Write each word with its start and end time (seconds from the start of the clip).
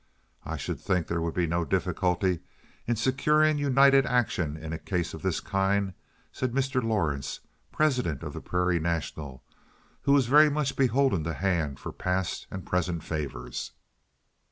"I 0.45 0.57
should 0.57 0.79
think 0.81 1.05
there 1.05 1.21
would 1.21 1.35
be 1.35 1.45
no 1.45 1.63
difficulty 1.63 2.39
in 2.87 2.95
securing 2.95 3.59
united 3.59 4.07
action 4.07 4.57
in 4.57 4.73
a 4.73 4.79
case 4.79 5.13
of 5.13 5.21
this 5.21 5.39
kind," 5.39 5.93
said 6.31 6.53
Mr. 6.53 6.81
Lawrence, 6.83 7.39
president 7.71 8.23
of 8.23 8.33
the 8.33 8.41
Prairie 8.41 8.79
National, 8.79 9.43
who 10.01 10.13
was 10.13 10.25
very 10.25 10.49
much 10.49 10.75
beholden 10.75 11.23
to 11.25 11.35
Hand 11.35 11.79
for 11.79 11.91
past 11.91 12.47
and 12.49 12.65
present 12.65 13.03
favors. 13.03 13.73